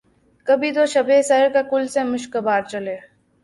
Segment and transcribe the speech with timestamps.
[0.47, 2.95] کبھی تو شب سر کاکل سے مشکبار چلے